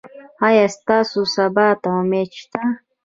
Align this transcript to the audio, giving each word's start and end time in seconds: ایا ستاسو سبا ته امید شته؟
ایا 0.47 0.65
ستاسو 0.77 1.19
سبا 1.35 1.67
ته 1.81 1.89
امید 2.01 2.29
شته؟ 2.39 2.61